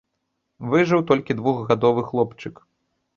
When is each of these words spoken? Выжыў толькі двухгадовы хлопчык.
Выжыў 0.71 1.03
толькі 1.11 1.35
двухгадовы 1.41 2.01
хлопчык. 2.09 2.55